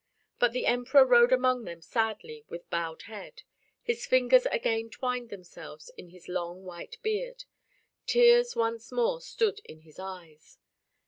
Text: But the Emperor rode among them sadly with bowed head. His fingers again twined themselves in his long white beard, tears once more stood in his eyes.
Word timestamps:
But 0.39 0.51
the 0.51 0.65
Emperor 0.65 1.05
rode 1.05 1.31
among 1.31 1.65
them 1.65 1.79
sadly 1.79 2.43
with 2.49 2.67
bowed 2.71 3.03
head. 3.03 3.43
His 3.83 4.07
fingers 4.07 4.47
again 4.47 4.89
twined 4.89 5.29
themselves 5.29 5.91
in 5.95 6.09
his 6.09 6.27
long 6.27 6.63
white 6.63 6.97
beard, 7.03 7.43
tears 8.07 8.55
once 8.55 8.91
more 8.91 9.21
stood 9.21 9.61
in 9.63 9.81
his 9.81 9.99
eyes. 9.99 10.57